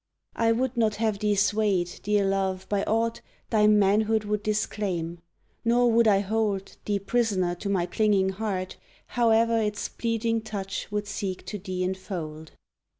[0.35, 5.19] I would not have thee swayed, dear love, by aught Thy manhood would disclaim;
[5.63, 8.77] nor would I hold Thee prisoner to my clinging heart,
[9.09, 12.53] howe'er Its pleading touch would seek to thee enfold!